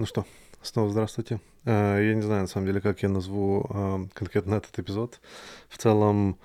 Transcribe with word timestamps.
Ну 0.00 0.06
что, 0.06 0.24
снова 0.62 0.88
здравствуйте. 0.88 1.42
Э, 1.66 1.98
я 2.02 2.14
не 2.14 2.22
знаю, 2.22 2.40
на 2.40 2.46
самом 2.46 2.66
деле, 2.66 2.80
как 2.80 3.02
я 3.02 3.10
назову 3.10 3.66
э, 3.68 4.06
конкретно 4.14 4.54
этот 4.54 4.78
эпизод. 4.78 5.20
В 5.68 5.76
целом, 5.76 6.38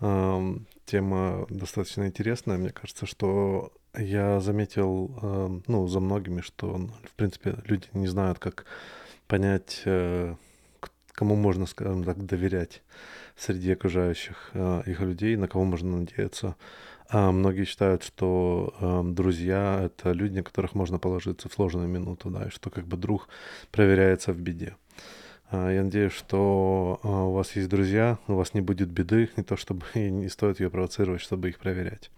э, 0.00 0.56
тема 0.86 1.44
достаточно 1.50 2.06
интересная. 2.06 2.56
Мне 2.56 2.70
кажется, 2.70 3.04
что 3.04 3.74
я 3.94 4.40
заметил, 4.40 5.60
ну, 5.66 5.86
за 5.86 6.00
многими, 6.00 6.40
что, 6.40 6.88
в 7.04 7.12
принципе, 7.14 7.58
люди 7.66 7.88
не 7.92 8.06
знают, 8.06 8.38
как 8.38 8.64
понять, 9.26 9.82
кому 11.12 11.36
можно, 11.36 11.66
скажем 11.66 12.04
так, 12.04 12.24
доверять 12.24 12.82
среди 13.36 13.72
окружающих 13.72 14.50
их 14.86 15.00
людей, 15.00 15.36
на 15.36 15.46
кого 15.46 15.64
можно 15.64 15.98
надеяться. 15.98 16.56
А 17.08 17.30
многие 17.32 17.64
считают, 17.64 18.02
что 18.02 18.74
э, 18.80 19.02
друзья— 19.04 19.80
это 19.84 20.12
люди, 20.12 20.38
на 20.38 20.42
которых 20.42 20.74
можно 20.74 20.98
положиться 20.98 21.48
в 21.48 21.52
сложную 21.52 21.86
минуту, 21.86 22.30
да, 22.30 22.46
и 22.46 22.50
что 22.50 22.70
как 22.70 22.86
бы 22.86 22.96
друг 22.96 23.28
проверяется 23.70 24.32
в 24.32 24.40
беде. 24.40 24.76
А, 25.50 25.70
я 25.70 25.82
надеюсь, 25.82 26.12
что 26.12 27.00
э, 27.02 27.08
у 27.08 27.32
вас 27.32 27.54
есть 27.56 27.68
друзья, 27.68 28.18
у 28.26 28.34
вас 28.34 28.54
не 28.54 28.60
будет 28.60 28.88
беды, 28.88 29.30
не 29.36 29.42
то 29.42 29.56
чтобы 29.56 29.84
и 29.94 30.10
не 30.10 30.28
стоит 30.28 30.60
ее 30.60 30.70
провоцировать, 30.70 31.20
чтобы 31.20 31.50
их 31.50 31.58
проверять. 31.58 32.10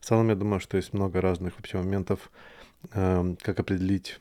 В 0.00 0.06
целом, 0.06 0.28
я 0.28 0.34
думаю, 0.34 0.60
что 0.60 0.76
есть 0.76 0.92
много 0.92 1.20
разных 1.20 1.56
вообще 1.56 1.78
моментов, 1.78 2.30
э, 2.92 3.34
как 3.40 3.60
определить 3.60 4.20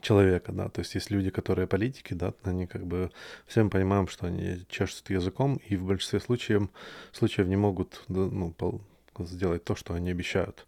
человека, 0.00 0.52
да, 0.52 0.68
то 0.68 0.80
есть 0.80 0.94
есть 0.94 1.10
люди, 1.10 1.30
которые 1.30 1.66
политики, 1.66 2.14
да, 2.14 2.32
они 2.44 2.66
как 2.66 2.86
бы 2.86 3.10
все 3.46 3.62
мы 3.62 3.70
понимаем, 3.70 4.08
что 4.08 4.26
они 4.26 4.64
чешут 4.68 5.10
языком 5.10 5.60
и 5.68 5.76
в 5.76 5.84
большинстве 5.84 6.20
случаев, 6.20 6.68
случаев 7.12 7.48
не 7.48 7.56
могут 7.56 8.02
ну, 8.08 8.54
сделать 9.18 9.64
то, 9.64 9.74
что 9.74 9.94
они 9.94 10.10
обещают. 10.10 10.66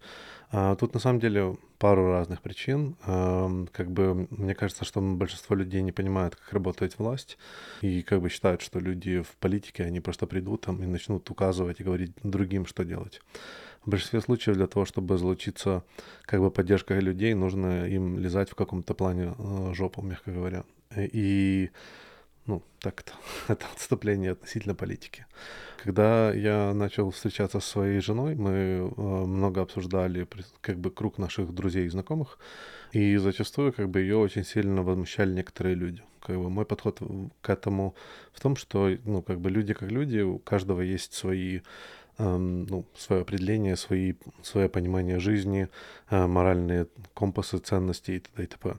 А 0.51 0.77
тут 0.77 0.95
на 0.95 1.01
самом 1.01 1.20
деле 1.20 1.57
пару 1.79 2.11
разных 2.11 2.41
причин. 2.41 2.97
А, 3.05 3.51
как 3.73 3.91
бы 3.91 4.27
мне 4.30 4.55
кажется, 4.55 4.84
что 4.84 5.01
большинство 5.01 5.55
людей 5.55 5.83
не 5.83 5.93
понимают, 5.93 6.37
как 6.37 6.52
работает 6.52 6.98
власть, 6.98 7.39
и 7.83 8.03
как 8.03 8.22
бы 8.22 8.31
считают, 8.31 8.62
что 8.62 8.78
люди 8.78 9.20
в 9.20 9.37
политике, 9.37 9.84
они 9.84 10.00
просто 10.00 10.27
придут 10.27 10.62
там 10.62 10.83
и 10.83 10.87
начнут 10.87 11.28
указывать 11.31 11.81
и 11.81 11.84
говорить 11.84 12.12
другим, 12.22 12.67
что 12.67 12.84
делать. 12.84 13.20
В 13.84 13.91
большинстве 13.91 14.20
случаев 14.20 14.56
для 14.56 14.67
того, 14.67 14.87
чтобы 14.87 15.19
залучиться 15.19 15.84
как 16.22 16.41
бы 16.41 16.50
поддержкой 16.50 17.00
людей, 17.00 17.34
нужно 17.34 17.87
им 17.87 18.19
лизать 18.19 18.50
в 18.50 18.55
каком-то 18.55 18.94
плане 18.94 19.34
э, 19.39 19.72
жопу, 19.75 20.03
мягко 20.03 20.33
говоря. 20.33 20.65
И 20.97 21.70
ну, 22.48 22.62
так 22.80 23.00
это, 23.02 23.12
это 23.52 23.66
отступление 23.72 24.32
относительно 24.32 24.74
политики. 24.74 25.27
Когда 25.84 26.32
я 26.32 26.74
начал 26.74 27.10
встречаться 27.10 27.60
со 27.60 27.68
своей 27.68 28.00
женой, 28.00 28.34
мы 28.34 28.50
э, 28.50 29.00
много 29.27 29.60
обсуждали 29.60 30.27
как 30.60 30.78
бы 30.78 30.91
круг 30.91 31.19
наших 31.19 31.54
друзей 31.54 31.86
и 31.86 31.91
знакомых, 31.91 32.38
и 32.92 33.16
зачастую 33.16 33.72
как 33.72 33.88
бы 33.88 34.00
ее 34.00 34.16
очень 34.16 34.44
сильно 34.44 34.82
возмущали 34.82 35.32
некоторые 35.32 35.76
люди. 35.76 36.02
Как 36.20 36.36
бы 36.36 36.50
мой 36.50 36.64
подход 36.64 37.00
к 37.42 37.50
этому 37.50 37.94
в 38.32 38.41
том, 38.41 38.56
что 38.56 38.91
ну 39.04 39.22
как 39.22 39.41
бы 39.41 39.50
люди 39.50 39.74
как 39.74 39.91
люди, 39.91 40.19
у 40.19 40.38
каждого 40.38 40.80
есть 40.80 41.14
свои 41.14 41.60
ну, 42.19 42.84
свое 42.97 43.22
определение, 43.22 43.77
свои, 43.77 44.14
свое 44.42 44.69
понимание 44.69 45.20
жизни, 45.20 45.69
э, 46.11 46.27
моральные 46.27 46.86
компасы, 47.14 47.58
ценности 47.58 48.12
и 48.12 48.19
т.д. 48.19 48.42
и 48.42 48.47
т.п. 48.47 48.77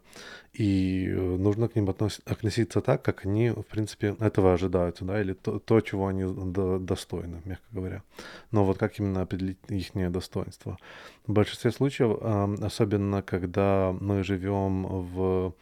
И 0.54 1.08
э, 1.08 1.38
нужно 1.38 1.68
к 1.70 1.76
ним 1.76 1.90
относиться 1.90 2.82
так, 2.82 3.02
как 3.02 3.26
они, 3.26 3.50
в 3.52 3.64
принципе, 3.64 4.16
этого 4.20 4.54
ожидают, 4.54 4.98
да, 5.02 5.22
или 5.22 5.34
то, 5.34 5.60
то 5.60 5.80
чего 5.82 6.08
они 6.08 6.26
достойны, 6.80 7.42
мягко 7.46 7.66
говоря. 7.72 8.04
Но 8.52 8.66
вот 8.66 8.78
как 8.78 9.00
именно 9.00 9.22
определить 9.22 9.58
их 9.70 10.12
достоинство? 10.12 10.78
В 11.26 11.32
большинстве 11.32 11.72
случаев, 11.72 12.22
особенно 12.64 13.22
когда 13.22 13.96
мы 14.00 14.24
живем 14.24 14.84
в 14.84 15.54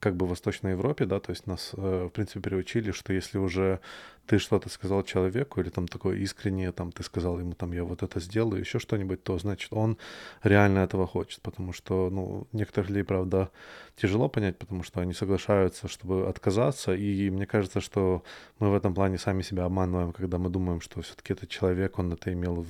как 0.00 0.16
бы 0.16 0.26
в 0.26 0.30
Восточной 0.30 0.72
Европе, 0.72 1.06
да, 1.06 1.20
то 1.20 1.30
есть 1.30 1.46
нас, 1.46 1.72
э, 1.76 2.06
в 2.06 2.10
принципе, 2.10 2.40
приучили, 2.40 2.90
что 2.90 3.12
если 3.12 3.38
уже 3.38 3.80
ты 4.26 4.38
что-то 4.38 4.68
сказал 4.68 5.02
человеку, 5.02 5.60
или 5.60 5.68
там 5.68 5.86
такое 5.88 6.16
искреннее, 6.16 6.72
там 6.72 6.92
ты 6.92 7.02
сказал 7.02 7.38
ему, 7.38 7.52
там, 7.54 7.72
я 7.72 7.84
вот 7.84 8.02
это 8.02 8.20
сделаю, 8.20 8.60
еще 8.60 8.78
что-нибудь, 8.78 9.22
то 9.22 9.38
значит, 9.38 9.72
он 9.72 9.98
реально 10.42 10.80
этого 10.80 11.06
хочет, 11.06 11.40
потому 11.42 11.72
что, 11.72 12.10
ну, 12.10 12.46
некоторых 12.52 12.90
людей, 12.90 13.04
правда, 13.04 13.50
тяжело 13.96 14.28
понять, 14.28 14.58
потому 14.58 14.82
что 14.82 15.00
они 15.00 15.12
соглашаются, 15.12 15.88
чтобы 15.88 16.28
отказаться, 16.28 16.94
и 16.94 17.30
мне 17.30 17.46
кажется, 17.46 17.80
что 17.80 18.22
мы 18.58 18.70
в 18.70 18.74
этом 18.74 18.94
плане 18.94 19.18
сами 19.18 19.42
себя 19.42 19.64
обманываем, 19.64 20.12
когда 20.12 20.38
мы 20.38 20.48
думаем, 20.48 20.80
что 20.80 21.02
все-таки 21.02 21.32
этот 21.34 21.48
человек, 21.48 21.98
он 21.98 22.12
это 22.12 22.32
имел 22.32 22.54
в, 22.56 22.68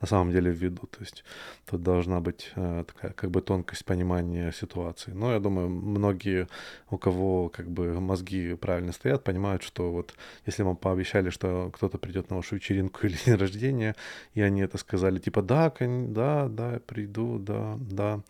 на 0.00 0.06
самом 0.06 0.30
деле 0.32 0.52
в 0.52 0.56
виду, 0.56 0.86
то 0.86 1.00
есть 1.00 1.24
тут 1.66 1.82
должна 1.82 2.20
быть 2.20 2.52
э, 2.54 2.84
такая, 2.86 3.12
как 3.12 3.30
бы 3.30 3.42
тонкость 3.42 3.84
понимания 3.84 4.52
ситуации. 4.52 5.12
Но 5.12 5.32
я 5.32 5.40
думаю, 5.40 5.68
многие, 5.68 6.46
у 6.90 6.98
кого 6.98 7.48
как 7.48 7.68
бы 7.68 8.00
мозги 8.00 8.54
правильно 8.54 8.92
стоят, 8.92 9.24
понимают, 9.24 9.62
что 9.62 9.90
вот 9.90 10.14
если 10.46 10.62
вам 10.62 10.76
по 10.76 10.91
пообещали, 10.92 11.30
что 11.30 11.70
кто-то 11.72 11.96
придет 11.96 12.28
на 12.28 12.36
вашу 12.36 12.56
вечеринку 12.56 13.06
или 13.06 13.16
день 13.26 13.36
рождения, 13.36 13.96
и 14.34 14.42
они 14.42 14.60
это 14.60 14.76
сказали, 14.76 15.18
типа, 15.18 15.40
да, 15.42 15.70
да, 16.12 16.48
да, 16.48 16.80
приду, 16.86 17.38
да, 17.38 17.78
да, 17.80 18.20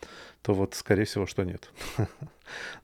то 0.43 0.55
вот, 0.55 0.75
скорее 0.75 1.05
всего, 1.05 1.27
что 1.27 1.45
нет. 1.45 1.71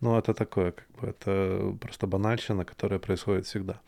Ну, 0.01 0.17
это 0.17 0.35
такое, 0.35 0.73
как 0.73 0.87
бы, 1.01 1.09
это 1.09 1.77
просто 1.81 2.07
банальщина, 2.07 2.65
которая 2.65 2.99
происходит 2.99 3.47
всегда. 3.47 3.81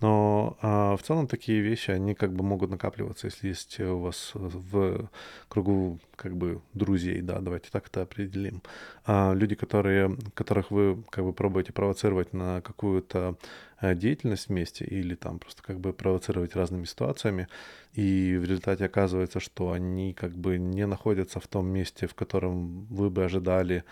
Но 0.00 0.56
а, 0.62 0.96
в 0.96 1.02
целом 1.02 1.26
такие 1.26 1.60
вещи, 1.60 1.90
они 1.90 2.14
как 2.14 2.32
бы 2.32 2.44
могут 2.44 2.70
накапливаться, 2.70 3.26
если 3.26 3.48
есть 3.48 3.80
у 3.80 3.98
вас 3.98 4.30
в 4.34 5.10
кругу 5.48 5.98
как 6.14 6.36
бы 6.36 6.60
друзей, 6.72 7.20
да, 7.20 7.40
давайте 7.40 7.68
так 7.70 7.88
это 7.88 8.02
определим. 8.02 8.62
А, 9.04 9.34
люди, 9.34 9.54
которые, 9.54 10.16
которых 10.34 10.70
вы 10.70 11.02
как 11.10 11.24
бы 11.24 11.32
пробуете 11.32 11.72
провоцировать 11.72 12.32
на 12.32 12.60
какую-то 12.60 13.36
э, 13.80 13.94
деятельность 13.94 14.48
вместе 14.48 14.84
или 14.84 15.14
там 15.14 15.38
просто 15.38 15.62
как 15.62 15.80
бы 15.80 15.92
провоцировать 15.92 16.56
разными 16.56 16.84
ситуациями, 16.84 17.48
и 17.92 18.36
в 18.36 18.44
результате 18.44 18.84
оказывается, 18.84 19.40
что 19.40 19.72
они 19.72 20.12
как 20.12 20.36
бы 20.36 20.58
не 20.58 20.86
находятся 20.86 21.40
в 21.40 21.46
том 21.46 21.66
месте, 21.68 22.06
в 22.06 22.14
котором 22.14 22.84
вы 22.86 23.10
бы 23.16 23.24
ожидали 23.24 23.82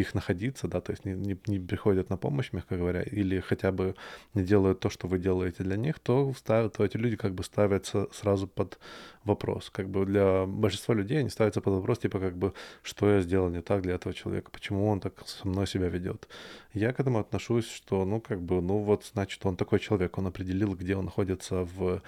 их 0.00 0.14
находиться, 0.14 0.68
да, 0.68 0.80
то 0.80 0.92
есть 0.92 1.06
не, 1.06 1.14
не, 1.14 1.38
не 1.46 1.58
приходят 1.58 2.10
на 2.10 2.16
помощь, 2.16 2.52
мягко 2.52 2.76
говоря, 2.76 3.02
или 3.02 3.40
хотя 3.40 3.72
бы 3.72 3.94
не 4.34 4.42
делают 4.44 4.80
то, 4.80 4.90
что 4.90 5.08
вы 5.08 5.18
делаете 5.18 5.62
для 5.62 5.76
них, 5.76 5.98
то, 5.98 6.34
ставят, 6.34 6.74
то 6.74 6.84
эти 6.84 6.98
люди 6.98 7.16
как 7.16 7.32
бы 7.32 7.42
ставятся 7.44 8.06
сразу 8.12 8.46
под 8.46 8.78
вопрос. 9.24 9.70
Как 9.70 9.88
бы 9.88 10.04
для 10.06 10.44
большинства 10.46 10.94
людей 10.94 11.18
они 11.18 11.30
ставятся 11.30 11.60
под 11.60 11.74
вопрос, 11.74 11.98
типа 11.98 12.18
как 12.18 12.36
бы, 12.36 12.52
что 12.82 13.10
я 13.10 13.20
сделал 13.22 13.48
не 13.50 13.62
так 13.62 13.80
для 13.82 13.94
этого 13.94 14.14
человека, 14.14 14.50
почему 14.50 14.86
он 14.86 15.00
так 15.00 15.26
со 15.26 15.48
мной 15.48 15.66
себя 15.66 15.88
ведет. 15.88 16.28
Я 16.74 16.92
к 16.92 17.00
этому 17.00 17.18
отношусь, 17.18 17.70
что, 17.70 18.04
ну, 18.04 18.20
как 18.20 18.40
бы, 18.42 18.60
ну 18.60 18.78
вот, 18.78 19.10
значит, 19.14 19.46
он 19.46 19.56
такой 19.56 19.78
человек, 19.78 20.18
он 20.18 20.26
определил, 20.26 20.74
где 20.74 20.96
он 20.96 21.04
находится 21.06 21.64
в 21.76 22.02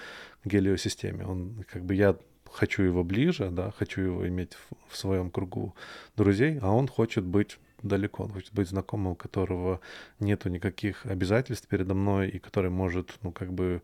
гелиосистеме. 0.44 1.24
Он, 1.24 1.64
как 1.72 1.84
бы, 1.84 1.94
я 1.94 2.16
хочу 2.52 2.82
его 2.82 3.04
ближе, 3.04 3.50
да, 3.50 3.70
хочу 3.70 4.00
его 4.00 4.28
иметь 4.28 4.54
в, 4.54 4.92
в 4.92 4.96
своем 4.96 5.30
кругу 5.30 5.74
друзей, 6.16 6.58
а 6.62 6.72
он 6.72 6.88
хочет 6.88 7.24
быть 7.24 7.58
далеко, 7.82 8.24
он 8.24 8.32
хочет 8.32 8.52
быть 8.52 8.68
знакомым, 8.68 9.12
у 9.12 9.16
которого 9.16 9.80
нету 10.20 10.48
никаких 10.48 11.06
обязательств 11.06 11.68
передо 11.68 11.94
мной 11.94 12.28
и 12.28 12.38
который 12.38 12.70
может, 12.70 13.18
ну, 13.22 13.32
как 13.32 13.52
бы 13.52 13.82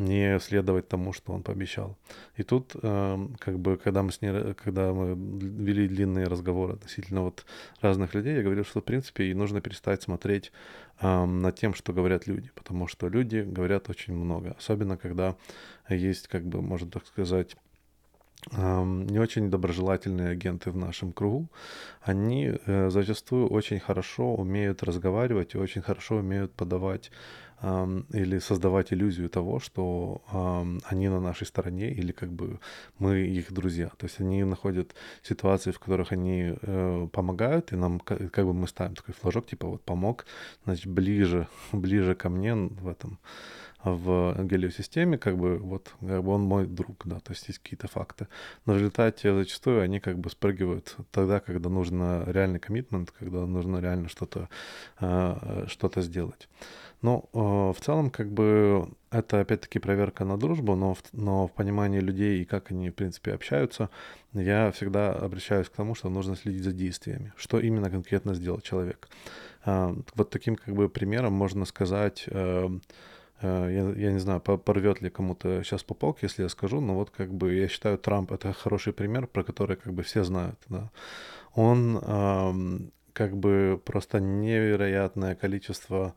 не 0.00 0.40
следовать 0.40 0.88
тому, 0.88 1.12
что 1.12 1.32
он 1.32 1.42
пообещал. 1.42 1.96
И 2.36 2.42
тут, 2.42 2.74
э, 2.82 3.28
как 3.38 3.58
бы, 3.58 3.76
когда 3.76 4.02
мы 4.02 4.12
с 4.12 4.22
ней, 4.22 4.54
когда 4.54 4.92
мы 4.92 5.14
вели 5.14 5.86
длинные 5.88 6.26
разговоры 6.26 6.74
относительно 6.74 7.22
вот 7.22 7.44
разных 7.82 8.14
людей, 8.14 8.36
я 8.36 8.42
говорил, 8.42 8.64
что, 8.64 8.80
в 8.80 8.84
принципе, 8.84 9.24
и 9.24 9.34
нужно 9.34 9.60
перестать 9.60 10.02
смотреть 10.02 10.52
э, 11.00 11.24
над 11.24 11.54
тем, 11.56 11.74
что 11.74 11.92
говорят 11.92 12.26
люди, 12.26 12.50
потому 12.54 12.88
что 12.88 13.08
люди 13.08 13.40
говорят 13.40 13.90
очень 13.90 14.14
много, 14.14 14.56
особенно 14.58 14.96
когда 14.96 15.36
есть, 15.90 16.28
как 16.28 16.44
бы, 16.44 16.62
можно 16.62 16.90
так 16.90 17.06
сказать, 17.06 17.56
не 18.52 19.18
очень 19.18 19.50
доброжелательные 19.50 20.30
агенты 20.30 20.70
в 20.70 20.76
нашем 20.76 21.12
кругу, 21.12 21.48
они 22.00 22.58
э, 22.66 22.90
зачастую 22.90 23.48
очень 23.48 23.80
хорошо 23.80 24.34
умеют 24.34 24.82
разговаривать 24.82 25.54
и 25.54 25.58
очень 25.58 25.82
хорошо 25.82 26.16
умеют 26.16 26.52
подавать 26.52 27.10
или 27.62 28.38
создавать 28.38 28.92
иллюзию 28.92 29.28
того, 29.28 29.60
что 29.60 30.22
они 30.84 31.08
на 31.08 31.20
нашей 31.20 31.46
стороне 31.46 31.92
или 31.92 32.12
как 32.12 32.32
бы 32.32 32.58
мы 32.98 33.20
их 33.20 33.52
друзья. 33.52 33.90
То 33.98 34.06
есть 34.06 34.20
они 34.20 34.44
находят 34.44 34.94
ситуации, 35.22 35.70
в 35.70 35.78
которых 35.78 36.12
они 36.12 36.54
э, 36.62 37.08
помогают, 37.12 37.72
и 37.72 37.76
нам 37.76 38.00
как, 38.00 38.44
бы 38.46 38.54
мы 38.54 38.66
ставим 38.66 38.94
такой 38.94 39.14
флажок, 39.14 39.46
типа 39.46 39.68
вот 39.68 39.82
помог, 39.82 40.24
значит, 40.64 40.86
ближе, 40.86 41.48
ближе 41.72 42.14
ко 42.14 42.30
мне 42.30 42.54
в 42.54 42.88
этом 42.88 43.18
в 43.84 44.36
гелиосистеме, 44.44 45.18
как 45.18 45.36
бы 45.38 45.58
вот 45.58 45.94
как 46.00 46.22
бы 46.22 46.32
он 46.32 46.42
мой 46.42 46.66
друг, 46.66 47.02
да, 47.04 47.20
то 47.20 47.32
есть 47.32 47.48
есть 47.48 47.60
какие-то 47.60 47.88
факты. 47.88 48.28
Но 48.66 48.74
в 48.74 48.76
результате 48.76 49.34
зачастую 49.34 49.80
они 49.82 50.00
как 50.00 50.18
бы 50.18 50.30
спрыгивают 50.30 50.96
тогда, 51.10 51.40
когда 51.40 51.70
нужно 51.70 52.24
реальный 52.26 52.60
коммитмент, 52.60 53.10
когда 53.10 53.46
нужно 53.46 53.78
реально 53.78 54.08
что-то 54.08 54.48
э, 55.00 55.64
что-то 55.68 56.02
сделать. 56.02 56.48
Ну, 57.02 57.30
э, 57.32 57.38
в 57.38 57.76
целом, 57.80 58.10
как 58.10 58.30
бы 58.30 58.88
это 59.10 59.40
опять-таки 59.40 59.78
проверка 59.78 60.24
на 60.26 60.36
дружбу, 60.36 60.76
но 60.76 60.92
в, 60.92 61.02
но 61.12 61.46
в 61.46 61.52
понимании 61.52 62.00
людей 62.00 62.42
и 62.42 62.44
как 62.44 62.70
они, 62.70 62.90
в 62.90 62.94
принципе, 62.94 63.32
общаются, 63.32 63.88
я 64.34 64.70
всегда 64.72 65.12
обращаюсь 65.12 65.68
к 65.68 65.76
тому, 65.76 65.94
что 65.94 66.10
нужно 66.10 66.36
следить 66.36 66.64
за 66.64 66.72
действиями, 66.72 67.32
что 67.36 67.58
именно 67.58 67.90
конкретно 67.90 68.34
сделал 68.34 68.60
человек. 68.60 69.08
э, 69.64 69.94
вот 70.14 70.30
таким 70.30 70.56
как 70.56 70.74
бы 70.74 70.90
примером 70.90 71.32
можно 71.32 71.64
сказать, 71.64 72.28
я, 73.42 73.92
я 73.96 74.12
не 74.12 74.18
знаю, 74.18 74.40
порвет 74.40 75.00
ли 75.00 75.10
кому-то 75.10 75.62
сейчас 75.62 75.82
попок, 75.82 76.22
если 76.22 76.42
я 76.42 76.48
скажу, 76.48 76.80
но 76.80 76.94
вот 76.94 77.10
как 77.10 77.32
бы 77.32 77.54
я 77.54 77.68
считаю, 77.68 77.98
Трамп 77.98 78.32
это 78.32 78.52
хороший 78.52 78.92
пример, 78.92 79.26
про 79.26 79.44
который 79.44 79.76
как 79.76 79.92
бы 79.92 80.02
все 80.02 80.24
знают, 80.24 80.58
да. 80.68 80.90
Он 81.54 81.98
э, 82.00 82.88
как 83.12 83.36
бы 83.36 83.80
просто 83.84 84.20
невероятное 84.20 85.34
количество 85.34 86.14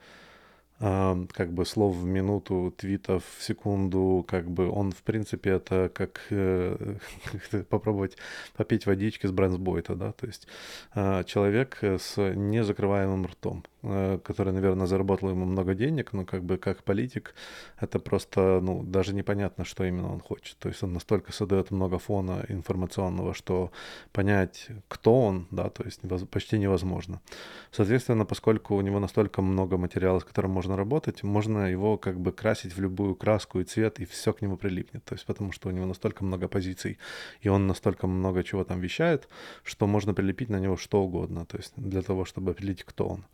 как 0.84 1.54
бы 1.54 1.66
слов 1.66 1.96
в 1.96 2.06
минуту, 2.06 2.74
твитов 2.76 3.24
в 3.38 3.44
секунду, 3.44 4.26
как 4.28 4.50
бы 4.50 4.70
он, 4.70 4.92
в 4.92 5.02
принципе, 5.04 5.52
это 5.52 5.90
как 5.94 6.22
э, 6.30 6.98
попробовать 7.70 8.18
попить 8.58 8.86
водички 8.86 9.28
с 9.28 9.32
Брэнсбойта, 9.32 9.96
да, 9.96 10.12
то 10.12 10.28
есть 10.28 10.48
э, 10.94 11.24
человек 11.26 11.80
с 11.82 12.18
незакрываемым 12.18 13.28
ртом, 13.28 13.64
э, 13.82 14.20
который, 14.26 14.52
наверное, 14.52 14.88
заработал 14.88 15.30
ему 15.30 15.46
много 15.46 15.74
денег, 15.74 16.12
но 16.12 16.26
как 16.26 16.44
бы 16.44 16.58
как 16.58 16.84
политик 16.84 17.34
это 17.80 18.00
просто, 18.00 18.60
ну, 18.62 18.84
даже 18.84 19.16
непонятно, 19.16 19.64
что 19.64 19.86
именно 19.86 20.12
он 20.12 20.20
хочет, 20.20 20.58
то 20.58 20.68
есть 20.68 20.84
он 20.84 20.92
настолько 20.92 21.32
создает 21.32 21.72
много 21.72 21.98
фона 21.98 22.46
информационного, 22.50 23.34
что 23.34 23.72
понять, 24.12 24.68
кто 24.90 25.22
он, 25.22 25.48
да, 25.52 25.70
то 25.70 25.84
есть 25.86 26.02
почти 26.30 26.60
невозможно. 26.60 27.22
Соответственно, 27.72 28.26
поскольку 28.26 28.76
у 28.76 28.82
него 28.82 29.00
настолько 29.00 29.42
много 29.42 29.78
материала, 29.78 30.20
с 30.20 30.26
которым 30.26 30.52
можно 30.52 30.73
работать, 30.76 31.24
можно 31.24 31.72
его 31.72 31.98
как 31.98 32.20
бы 32.20 32.32
красить 32.32 32.76
в 32.76 32.82
любую 32.82 33.16
краску 33.16 33.60
и 33.60 33.64
цвет, 33.64 34.00
и 34.00 34.06
все 34.06 34.34
к 34.34 34.42
нему 34.42 34.58
прилипнет. 34.58 35.04
То 35.06 35.16
есть 35.16 35.26
потому 35.26 35.52
что 35.52 35.70
у 35.70 35.72
него 35.72 35.86
настолько 35.86 36.24
много 36.24 36.48
позиций, 36.48 36.98
и 37.42 37.50
он 37.50 37.68
настолько 37.68 38.08
много 38.08 38.44
чего 38.44 38.64
там 38.64 38.82
вещает, 38.82 39.28
что 39.64 39.88
можно 39.88 40.14
прилепить 40.14 40.50
на 40.50 40.60
него 40.60 40.78
что 40.78 41.04
угодно, 41.04 41.46
то 41.46 41.58
есть 41.58 41.74
для 41.76 42.02
того, 42.02 42.26
чтобы 42.26 42.52
определить, 42.52 42.84
кто 42.84 43.08
он. 43.08 43.26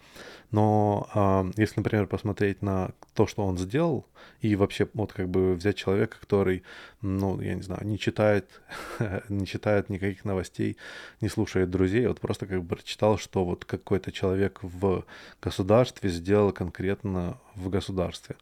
Но 0.52 1.08
э, 1.14 1.52
если, 1.62 1.80
например, 1.80 2.08
посмотреть 2.08 2.62
на 2.62 2.92
то, 3.14 3.28
что 3.28 3.46
он 3.46 3.58
сделал, 3.58 4.06
и 4.42 4.56
вообще 4.56 4.88
вот 4.94 5.14
как 5.14 5.30
бы 5.30 5.54
взять 5.54 5.76
человека, 5.76 6.18
который, 6.20 6.64
ну, 7.02 7.40
я 7.42 7.56
не 7.56 7.62
знаю, 7.62 7.86
не 7.86 8.00
читает, 8.00 8.62
не 9.30 9.46
читает 9.46 9.90
никаких 9.90 10.26
новостей, 10.26 10.78
не 11.22 11.30
слушает 11.30 11.70
друзей, 11.70 12.08
вот 12.08 12.20
просто 12.20 12.48
как 12.48 12.62
бы 12.64 12.76
прочитал, 12.76 13.18
что 13.18 13.46
вот 13.46 13.66
какой-то 13.66 14.12
человек 14.12 14.60
в 14.62 15.04
государстве 15.42 16.10
сделал 16.10 16.52
конкретно 16.52 17.19
в 17.56 17.70
государстве, 17.70 18.36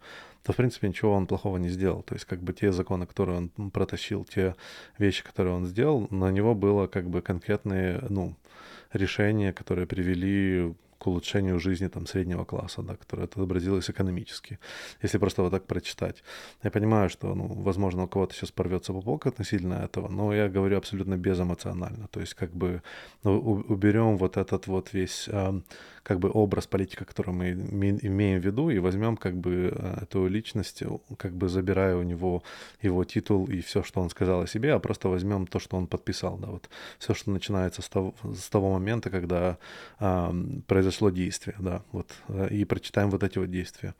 то, 0.43 0.53
в 0.53 0.55
принципе, 0.55 0.87
ничего 0.87 1.13
он 1.13 1.27
плохого 1.27 1.57
не 1.57 1.69
сделал. 1.69 2.03
То 2.03 2.15
есть, 2.15 2.25
как 2.25 2.39
бы 2.39 2.53
те 2.53 2.71
законы, 2.71 3.05
которые 3.05 3.37
он 3.37 3.71
протащил, 3.71 4.25
те 4.25 4.55
вещи, 4.97 5.23
которые 5.23 5.55
он 5.55 5.65
сделал, 5.65 6.07
на 6.11 6.31
него 6.31 6.55
было 6.55 6.87
как 6.87 7.09
бы 7.09 7.21
конкретные, 7.21 8.03
ну, 8.09 8.35
решения, 8.93 9.53
которые 9.53 9.87
привели 9.87 10.73
к 10.97 11.07
улучшению 11.07 11.59
жизни 11.59 11.87
там 11.87 12.07
среднего 12.07 12.45
класса, 12.45 12.81
да, 12.81 12.95
которое 12.95 13.23
отобразилось 13.23 13.89
экономически, 13.89 14.59
если 15.03 15.19
просто 15.19 15.43
вот 15.43 15.51
так 15.51 15.65
прочитать. 15.65 16.23
Я 16.63 16.71
понимаю, 16.71 17.09
что, 17.09 17.35
ну, 17.35 17.47
возможно, 17.47 18.03
у 18.03 18.07
кого-то 18.07 18.33
сейчас 18.33 18.51
порвется 18.51 18.93
попок 18.93 19.27
относительно 19.27 19.75
этого, 19.75 20.09
но 20.09 20.33
я 20.33 20.49
говорю 20.49 20.77
абсолютно 20.77 21.17
безэмоционально, 21.17 22.07
то 22.07 22.19
есть 22.19 22.33
как 22.33 22.51
бы 22.51 22.81
ну, 23.23 23.39
уберем 23.39 24.17
вот 24.17 24.37
этот 24.37 24.67
вот 24.67 24.93
весь 24.93 25.29
как 26.07 26.19
бы 26.19 26.31
образ 26.33 26.67
политика, 26.67 27.03
который 27.03 27.33
мы 27.33 27.51
имеем 27.51 28.39
в 28.39 28.45
виду, 28.45 28.69
и 28.69 28.79
возьмем 28.79 29.17
как 29.17 29.35
бы 29.35 29.73
э, 29.75 30.03
эту 30.03 30.27
личность, 30.27 30.83
как 31.17 31.33
бы 31.33 31.49
забирая 31.49 31.97
у 31.97 32.03
него 32.03 32.43
его 32.81 33.03
титул 33.03 33.45
и 33.47 33.59
все, 33.59 33.83
что 33.83 33.99
он 33.99 34.09
сказал 34.09 34.41
о 34.41 34.47
себе, 34.47 34.73
а 34.73 34.79
просто 34.79 35.09
возьмем 35.09 35.47
то, 35.47 35.59
что 35.59 35.75
он 35.75 35.85
подписал, 35.85 36.37
да, 36.37 36.47
вот 36.47 36.69
все, 36.97 37.13
что 37.13 37.31
начинается 37.31 37.81
с 37.81 37.89
того, 37.89 38.15
с 38.23 38.49
того 38.49 38.71
момента, 38.71 39.09
когда 39.09 39.57
э, 39.99 40.33
произошло 40.67 40.86
действие, 41.11 41.55
да, 41.59 41.83
вот, 41.91 42.11
э, 42.29 42.49
и 42.51 42.65
прочитаем 42.65 43.09
вот 43.09 43.23
эти 43.23 43.37
вот 43.37 43.49
действия. 43.49 43.93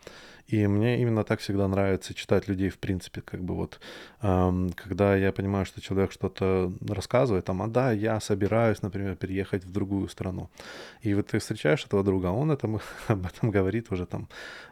И 0.47 0.65
мне 0.67 1.01
именно 1.01 1.23
так 1.23 1.41
всегда 1.41 1.67
нравится 1.67 2.13
читать 2.13 2.47
людей, 2.47 2.69
в 2.69 2.77
принципе, 2.77 3.21
как 3.21 3.43
бы 3.43 3.53
вот, 3.53 3.81
эм, 4.21 4.71
когда 4.71 5.15
я 5.15 5.33
понимаю, 5.33 5.65
что 5.65 5.81
человек 5.81 6.11
что-то 6.13 6.71
рассказывает, 6.87 7.45
там, 7.45 7.61
а 7.61 7.67
да, 7.67 7.91
я 7.91 8.19
собираюсь, 8.21 8.81
например, 8.81 9.15
переехать 9.17 9.65
в 9.65 9.71
другую 9.71 10.07
страну. 10.07 10.49
И 11.01 11.13
вот 11.13 11.27
ты 11.27 11.39
встречаешь 11.39 11.85
этого 11.85 12.03
друга, 12.03 12.27
он 12.27 12.51
это, 12.51 12.67
об 13.07 13.25
этом 13.25 13.51
говорит 13.51 13.91
уже 13.91 14.05
там, 14.05 14.29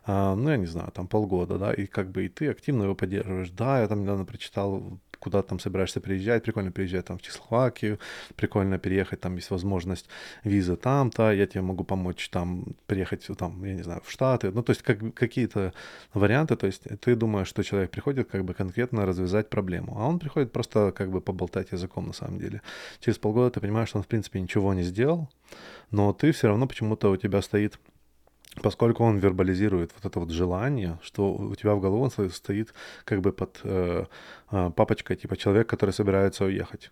э, 0.07 0.35
ну, 0.35 0.49
я 0.49 0.57
не 0.57 0.67
знаю, 0.67 0.91
там 0.91 1.07
полгода, 1.07 1.57
да, 1.57 1.73
и 1.73 1.87
как 1.87 2.09
бы 2.11 2.25
и 2.25 2.29
ты 2.29 2.47
активно 2.47 2.83
его 2.83 2.95
поддерживаешь. 2.95 3.49
Да, 3.49 3.81
я 3.81 3.87
там 3.87 4.01
недавно 4.03 4.25
прочитал 4.25 4.99
куда 5.19 5.41
там 5.41 5.59
собираешься 5.59 6.01
приезжать, 6.01 6.43
прикольно 6.43 6.71
приезжать 6.71 7.05
там 7.05 7.17
в 7.17 7.21
Чехословакию, 7.21 7.99
прикольно 8.35 8.79
переехать, 8.79 9.21
там 9.21 9.35
есть 9.35 9.51
возможность 9.51 10.07
визы 10.43 10.75
там-то, 10.75 11.31
я 11.31 11.45
тебе 11.47 11.61
могу 11.61 11.83
помочь 11.83 12.29
там 12.29 12.65
приехать, 12.87 13.27
там, 13.37 13.63
я 13.65 13.73
не 13.73 13.83
знаю, 13.83 14.01
в 14.03 14.11
Штаты, 14.11 14.51
ну, 14.51 14.63
то 14.63 14.71
есть 14.71 14.81
как, 14.81 15.13
какие-то 15.13 15.73
варианты, 16.13 16.55
то 16.55 16.67
есть 16.67 16.83
ты 17.01 17.15
думаешь, 17.15 17.47
что 17.47 17.63
человек 17.63 17.91
приходит 17.91 18.29
как 18.29 18.43
бы 18.43 18.53
конкретно 18.53 19.05
развязать 19.05 19.49
проблему, 19.49 19.97
а 19.99 20.07
он 20.07 20.19
приходит 20.19 20.51
просто 20.51 20.91
как 20.91 21.09
бы 21.09 21.21
поболтать 21.21 21.71
языком 21.71 22.07
на 22.07 22.13
самом 22.13 22.39
деле. 22.39 22.61
Через 22.99 23.17
полгода 23.17 23.51
ты 23.51 23.59
понимаешь, 23.59 23.89
что 23.89 23.99
он 23.99 24.03
в 24.03 24.07
принципе 24.07 24.39
ничего 24.41 24.73
не 24.73 24.83
сделал, 24.83 25.29
но 25.91 26.13
ты 26.13 26.31
все 26.31 26.47
равно 26.47 26.67
почему-то 26.67 27.11
у 27.11 27.17
тебя 27.17 27.41
стоит 27.41 27.79
поскольку 28.61 29.03
он 29.03 29.17
вербализирует 29.17 29.91
вот 29.95 30.05
это 30.05 30.19
вот 30.19 30.31
желание, 30.31 30.99
что 31.01 31.33
у 31.33 31.55
тебя 31.55 31.75
в 31.75 31.81
голове 31.81 32.29
стоит 32.29 32.73
как 33.03 33.21
бы 33.21 33.31
под 33.31 33.59
э, 33.63 34.05
э, 34.51 34.71
папочкой, 34.75 35.15
типа 35.17 35.37
человек, 35.37 35.67
который 35.67 35.91
собирается 35.91 36.45
уехать 36.45 36.91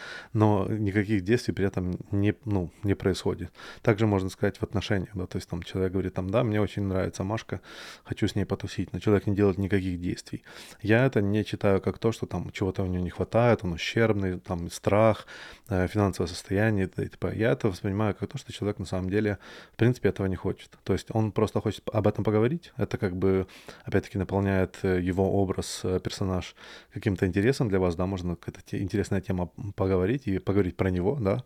но 0.32 0.66
никаких 0.68 1.22
действий 1.22 1.54
при 1.54 1.66
этом 1.66 1.98
не, 2.10 2.34
ну, 2.44 2.70
не 2.82 2.94
происходит. 2.94 3.52
Также 3.82 4.06
можно 4.06 4.30
сказать 4.30 4.58
в 4.58 4.62
отношениях, 4.62 5.10
да, 5.14 5.26
то 5.26 5.36
есть 5.36 5.48
там 5.48 5.62
человек 5.62 5.92
говорит, 5.92 6.14
там, 6.14 6.30
да, 6.30 6.42
мне 6.42 6.60
очень 6.60 6.82
нравится 6.82 7.24
Машка, 7.24 7.60
хочу 8.04 8.26
с 8.26 8.34
ней 8.34 8.44
потусить, 8.44 8.92
но 8.92 8.98
человек 8.98 9.26
не 9.26 9.34
делает 9.34 9.58
никаких 9.58 10.00
действий. 10.00 10.42
Я 10.82 11.06
это 11.06 11.20
не 11.20 11.44
читаю 11.44 11.80
как 11.80 11.98
то, 11.98 12.12
что 12.12 12.26
там 12.26 12.50
чего-то 12.52 12.82
у 12.82 12.86
него 12.86 13.02
не 13.02 13.10
хватает, 13.10 13.64
он 13.64 13.72
ущербный, 13.72 14.40
там, 14.40 14.70
страх, 14.70 15.26
э, 15.68 15.88
финансовое 15.88 16.28
состояние, 16.28 16.90
и, 16.96 17.08
типа, 17.08 17.32
я 17.34 17.52
это 17.52 17.68
воспринимаю 17.68 18.14
как 18.14 18.30
то, 18.30 18.38
что 18.38 18.52
человек 18.52 18.78
на 18.78 18.86
самом 18.86 19.10
деле, 19.10 19.38
в 19.72 19.76
принципе, 19.76 20.08
этого 20.08 20.26
не 20.26 20.36
хочет. 20.36 20.78
То 20.90 20.94
есть 20.94 21.06
он 21.12 21.30
просто 21.30 21.60
хочет 21.60 21.88
об 21.92 22.08
этом 22.08 22.24
поговорить, 22.24 22.72
это 22.76 22.98
как 22.98 23.14
бы, 23.14 23.46
опять-таки, 23.84 24.18
наполняет 24.18 24.78
э, 24.82 25.00
его 25.00 25.40
образ, 25.40 25.82
э, 25.84 26.00
персонаж 26.00 26.56
каким-то 26.92 27.26
интересом 27.26 27.68
для 27.68 27.78
вас, 27.78 27.94
да, 27.94 28.06
можно 28.06 28.34
какая-то 28.34 28.82
интересная 28.82 29.20
тема 29.20 29.50
поговорить 29.76 30.26
и 30.26 30.40
поговорить 30.40 30.76
про 30.76 30.90
него, 30.90 31.16
да, 31.20 31.44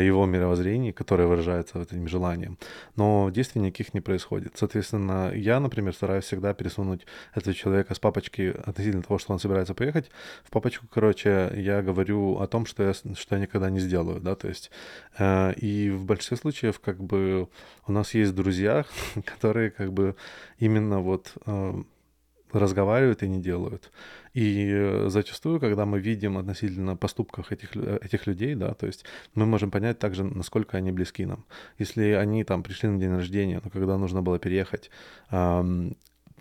его 0.00 0.26
мировоззрении, 0.26 0.92
которое 0.92 1.26
выражается 1.26 1.78
вот 1.80 1.92
этим 1.92 2.06
желанием. 2.06 2.56
Но 2.94 3.30
действий 3.30 3.62
никаких 3.62 3.94
не 3.94 4.00
происходит. 4.00 4.52
Соответственно, 4.54 5.32
я, 5.34 5.58
например, 5.58 5.92
стараюсь 5.92 6.26
всегда 6.26 6.54
пересунуть 6.54 7.04
этого 7.34 7.54
человека 7.54 7.96
с 7.96 7.98
папочки 7.98 8.54
относительно 8.64 9.02
того, 9.02 9.18
что 9.18 9.32
он 9.32 9.40
собирается 9.40 9.74
поехать, 9.74 10.08
в 10.44 10.50
папочку, 10.50 10.86
короче, 10.88 11.50
я 11.56 11.82
говорю 11.82 12.38
о 12.38 12.46
том, 12.46 12.64
что 12.64 12.84
я, 12.84 12.94
что 12.94 13.34
я 13.34 13.40
никогда 13.40 13.70
не 13.70 13.80
сделаю, 13.80 14.20
да, 14.20 14.36
то 14.36 14.46
есть 14.46 14.70
э, 15.18 15.54
и 15.54 15.90
в 15.90 16.04
большинстве 16.04 16.36
случаев 16.36 16.78
как 16.78 17.02
бы 17.02 17.48
у 17.88 17.92
нас 17.92 18.14
есть 18.14 18.34
друзья, 18.34 18.84
которые 19.24 19.70
как 19.70 19.92
бы 19.92 20.14
именно 20.58 21.00
вот 21.00 21.32
э, 21.46 21.82
разговаривают 22.52 23.22
и 23.22 23.28
не 23.28 23.40
делают. 23.40 23.90
И 24.34 24.70
э, 24.70 25.08
зачастую, 25.08 25.58
когда 25.58 25.86
мы 25.86 25.98
видим 25.98 26.38
относительно 26.38 26.96
поступков 26.96 27.50
этих, 27.50 27.74
этих 27.76 28.26
людей, 28.26 28.54
да, 28.54 28.74
то 28.74 28.86
есть 28.86 29.04
мы 29.34 29.46
можем 29.46 29.70
понять 29.70 29.98
также, 29.98 30.22
насколько 30.24 30.76
они 30.76 30.92
близки 30.92 31.26
нам. 31.26 31.44
Если 31.78 32.10
они 32.10 32.44
там 32.44 32.62
пришли 32.62 32.88
на 32.88 33.00
день 33.00 33.14
рождения, 33.14 33.60
но 33.64 33.70
когда 33.70 33.96
нужно 33.98 34.22
было 34.22 34.38
переехать, 34.38 34.90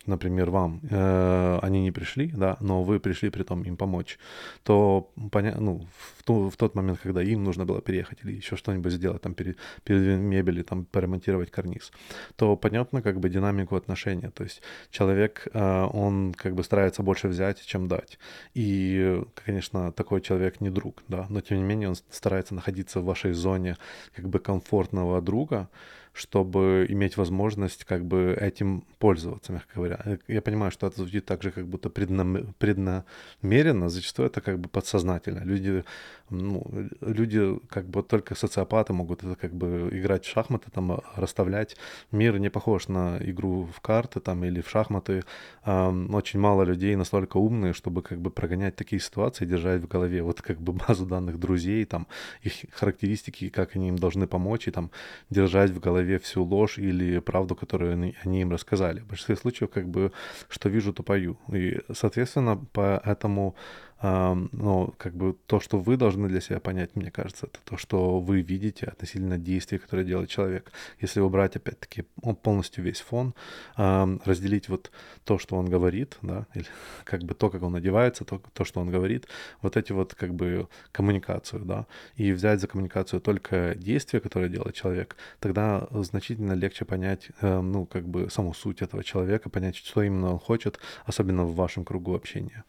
например, 0.08 0.50
вам, 0.50 0.82
э, 0.90 1.60
они 1.62 1.84
не 1.84 1.92
пришли, 1.92 2.28
да, 2.28 2.58
но 2.60 2.84
вы 2.84 3.00
пришли 3.00 3.30
при 3.30 3.44
том 3.44 3.64
им 3.64 3.78
помочь, 3.78 4.18
то 4.64 5.12
поня- 5.32 5.60
ну, 5.60 5.88
в, 6.18 6.24
ту, 6.24 6.50
в 6.50 6.58
тот 6.58 6.76
момент, 6.76 7.00
когда 7.04 7.22
им 7.22 7.44
нужно 7.44 7.66
было 7.66 7.82
переехать 7.82 8.20
или 8.24 8.34
еще 8.34 8.56
что-нибудь 8.56 8.92
сделать, 8.92 9.22
там, 9.22 9.34
перед, 9.34 9.58
перед 9.84 10.20
мебели, 10.20 10.64
там, 10.64 10.86
поремонтировать 10.86 11.52
карниз, 11.52 11.92
то 12.36 12.56
понятно 12.56 13.02
как 13.02 13.20
бы 13.20 13.30
динамику 13.30 13.76
отношения. 13.76 14.32
То 14.32 14.44
есть 14.44 14.62
человек, 14.92 15.48
э, 15.54 15.88
он 15.94 16.34
как 16.34 16.56
бы 16.56 16.64
старается 16.64 17.04
больше 17.04 17.28
взять, 17.28 17.66
чем 17.66 17.88
дать. 17.88 18.20
И, 18.54 19.22
конечно, 19.46 19.92
такой 19.92 20.22
человек 20.22 20.62
не 20.62 20.70
друг, 20.70 21.04
да, 21.08 21.28
но 21.30 21.42
тем 21.42 21.58
не 21.58 21.64
менее 21.64 21.90
он 21.90 21.96
старается 22.10 22.56
находиться 22.56 23.02
в 23.02 23.06
вашей 23.06 23.34
зоне 23.34 23.78
как 24.16 24.30
бы 24.30 24.40
комфортного 24.40 25.22
друга, 25.22 25.70
чтобы 26.18 26.86
иметь 26.90 27.16
возможность 27.18 27.86
как 27.86 28.04
бы 28.04 28.36
этим 28.40 28.84
пользоваться, 28.98 29.54
мягко 29.54 29.76
говоря. 29.76 30.00
э, 30.06 30.18
я 30.28 30.42
понимаю, 30.42 30.72
что 30.72 30.88
это 30.88 30.98
звучит 30.98 31.26
так 31.26 31.44
же, 31.44 31.52
как 31.52 31.68
будто 31.68 31.90
преднам... 31.90 32.56
преднамеренно, 32.58 33.90
зачастую 33.90 34.28
это 34.28 34.42
как 34.42 34.60
бы 34.60 34.68
подсознательно. 34.68 35.44
Люди, 35.46 35.84
ну, 36.30 36.66
люди 37.02 37.60
как 37.70 37.86
бы 37.88 38.02
только 38.02 38.36
социопаты 38.36 38.94
могут 38.94 39.24
это 39.24 39.36
как 39.36 39.54
бы 39.54 39.90
играть 39.92 40.26
в 40.26 40.30
шахматы, 40.30 40.72
там, 40.72 41.02
расставлять. 41.16 41.78
Мир 42.12 42.40
не 42.40 42.50
похож 42.50 42.88
на 42.88 43.18
игру 43.22 43.70
в 43.72 43.80
карты 43.82 44.20
там 44.20 44.44
или 44.44 44.62
в 44.62 44.70
шахматы. 44.70 45.24
Очень 45.64 46.40
мало 46.40 46.64
людей 46.64 46.96
настолько 46.96 47.38
умные, 47.38 47.74
чтобы 47.74 48.02
как 48.02 48.20
бы 48.20 48.32
прогонять 48.32 48.76
такие 48.76 49.00
ситуации, 49.00 49.46
держать 49.46 49.82
в 49.82 49.88
голове 49.88 50.24
вот 50.24 50.42
как 50.42 50.60
бы 50.60 50.74
базу 50.74 51.06
данных 51.06 51.40
друзей, 51.40 51.86
там, 51.86 52.08
их 52.42 52.54
характеристики, 52.72 53.50
как 53.50 53.76
они 53.76 53.90
им 53.90 53.98
должны 53.98 54.26
помочь, 54.26 54.68
и 54.68 54.72
там 54.72 54.90
держать 55.30 55.72
в 55.72 55.80
голове 55.80 56.07
всю 56.16 56.44
ложь 56.44 56.78
или 56.78 57.20
правду, 57.20 57.56
которую 57.56 57.94
они, 57.94 58.16
они 58.24 58.42
им 58.42 58.52
рассказали. 58.52 59.02
В 59.02 59.08
большинстве 59.08 59.36
случаев 59.36 59.70
как 59.70 59.88
бы 59.88 60.12
что 60.50 60.70
вижу, 60.70 60.94
то 60.94 61.04
пою. 61.04 61.38
И, 61.54 61.80
соответственно, 61.94 62.66
поэтому 62.74 63.56
но 64.02 64.94
как 64.98 65.16
бы 65.16 65.36
то, 65.48 65.60
что 65.60 65.80
вы 65.80 65.98
должны 65.98 66.28
для 66.28 66.42
себя 66.42 66.60
понять, 66.60 66.96
мне 66.96 67.12
кажется, 67.12 67.48
это 67.48 67.60
то, 67.64 67.78
что 67.78 68.20
вы 68.20 68.42
видите 68.42 68.86
относительно 68.86 69.38
действий, 69.38 69.78
которые 69.78 70.06
делает 70.06 70.30
человек. 70.30 70.72
Если 71.00 71.20
убрать, 71.20 71.56
опять-таки, 71.56 72.04
полностью 72.44 72.84
весь 72.84 73.02
фон, 73.02 73.34
разделить 73.76 74.70
вот 74.70 74.92
то, 75.24 75.38
что 75.38 75.56
он 75.56 75.70
говорит, 75.70 76.18
да, 76.22 76.46
или 76.54 76.66
как 77.04 77.24
бы 77.24 77.34
то, 77.34 77.50
как 77.50 77.64
он 77.64 77.76
одевается, 77.76 78.26
то, 78.26 78.42
то, 78.54 78.66
что 78.66 78.80
он 78.80 78.90
говорит, 78.90 79.28
вот 79.62 79.78
эти 79.78 79.92
вот 79.92 80.14
как 80.16 80.34
бы 80.34 80.68
коммуникацию, 80.92 81.66
да, 81.66 81.86
и 82.16 82.32
взять 82.32 82.62
за 82.62 82.68
коммуникацию 82.68 83.20
только 83.22 83.74
действия, 83.76 84.20
которые 84.20 84.50
делает 84.50 84.76
человек, 84.76 85.16
тогда 85.40 85.88
значительно 85.92 86.54
легче 86.54 86.86
понять, 86.86 87.30
э, 87.42 87.62
ну, 87.62 87.86
как 87.86 88.08
бы 88.08 88.30
саму 88.30 88.54
суть 88.54 88.82
этого 88.82 89.04
человека, 89.04 89.50
понять, 89.50 89.76
что 89.76 90.04
именно 90.04 90.34
он 90.34 90.40
хочет, 90.40 90.80
особенно 91.06 91.44
в 91.44 91.56
вашем 91.56 91.84
кругу 91.86 92.16
общения. 92.16 92.64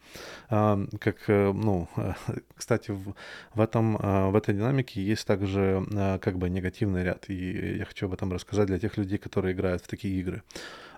Как 0.47 1.18
ну, 1.27 1.87
кстати, 2.55 2.91
в, 2.91 3.15
в, 3.53 3.61
этом, 3.61 3.97
э, 3.97 4.29
в 4.29 4.35
этой 4.35 4.53
динамике 4.53 5.01
есть 5.01 5.25
также 5.27 5.85
э, 5.91 6.19
как 6.19 6.37
бы 6.37 6.49
негативный 6.49 7.03
ряд, 7.03 7.29
и 7.29 7.77
я 7.77 7.85
хочу 7.85 8.05
об 8.05 8.13
этом 8.13 8.31
рассказать 8.31 8.67
для 8.67 8.79
тех 8.79 8.97
людей, 8.97 9.17
которые 9.17 9.53
играют 9.53 9.83
в 9.83 9.87
такие 9.87 10.19
игры. 10.19 10.43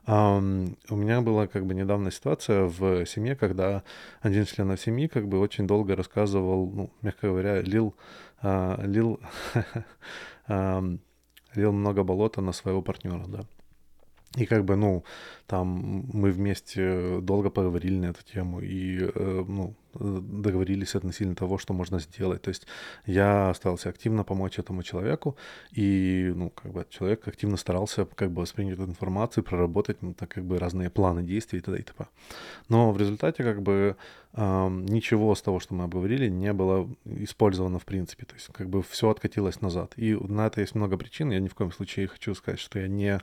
Um, 0.08 0.78
у 0.90 0.96
меня 0.96 1.22
была 1.22 1.46
как 1.46 1.68
бы 1.68 1.76
недавно 1.76 2.10
ситуация 2.10 2.64
в 2.64 3.06
семье, 3.06 3.36
когда 3.36 3.84
один 4.22 4.46
член 4.46 4.76
семьи 4.76 5.08
как 5.08 5.28
бы 5.28 5.40
очень 5.40 5.68
долго 5.68 5.96
рассказывал, 5.96 6.72
ну, 6.72 6.90
мягко 7.04 7.28
говоря, 7.28 7.62
лил, 7.62 7.96
uh, 8.42 8.84
лил, 8.88 9.20
um, 10.48 11.00
лил 11.54 11.72
много 11.72 12.04
болота 12.04 12.42
на 12.42 12.52
своего 12.52 12.82
партнера, 12.82 13.26
да. 13.28 13.46
И 14.38 14.46
как 14.46 14.64
бы, 14.64 14.78
ну, 14.78 15.04
там 15.46 16.06
мы 16.14 16.32
вместе 16.32 17.20
долго 17.22 17.50
поговорили 17.50 17.98
на 17.98 18.06
эту 18.06 18.24
тему 18.24 18.62
и, 18.62 19.00
э, 19.04 19.46
ну, 19.48 19.76
договорились 19.94 20.96
относительно 20.96 21.36
того, 21.36 21.58
что 21.58 21.74
можно 21.74 22.00
сделать. 22.00 22.42
То 22.42 22.50
есть 22.50 22.68
я 23.06 23.50
остался 23.50 23.90
активно 23.90 24.24
помочь 24.24 24.60
этому 24.60 24.84
человеку, 24.84 25.36
и, 25.72 26.32
ну, 26.36 26.50
как 26.50 26.72
бы 26.72 26.86
человек 26.90 27.28
активно 27.28 27.58
старался 27.58 28.06
как 28.06 28.32
бы 28.32 28.42
воспринять 28.42 28.76
эту 28.76 28.86
информацию, 28.86 29.44
проработать, 29.44 30.02
ну, 30.02 30.14
так 30.14 30.30
как 30.30 30.46
бы 30.46 30.60
разные 30.60 30.90
планы 30.90 31.24
действий 31.24 31.60
и 31.60 31.62
т.д. 31.62 31.80
и 31.80 31.84
т.п. 31.84 32.06
Но 32.70 32.92
в 32.92 32.98
результате 32.98 33.44
как 33.44 33.62
бы 33.62 33.96
э, 34.34 34.70
ничего 34.70 35.36
с 35.36 35.42
того, 35.42 35.60
что 35.60 35.74
мы 35.74 35.84
обговорили, 35.84 36.30
не 36.30 36.54
было 36.54 36.90
использовано 37.06 37.80
в 37.80 37.86
принципе. 37.86 38.26
То 38.26 38.36
есть 38.36 38.48
как 38.52 38.70
бы 38.70 38.82
все 38.82 39.10
откатилось 39.10 39.62
назад. 39.62 39.94
И 39.98 40.16
на 40.16 40.48
это 40.48 40.62
есть 40.62 40.76
много 40.76 40.98
причин. 40.98 41.32
Я 41.32 41.40
ни 41.40 41.48
в 41.48 41.56
коем 41.56 41.72
случае 41.72 42.08
хочу 42.08 42.34
сказать, 42.36 42.60
что 42.60 42.80
я 42.80 42.88
не 42.88 43.20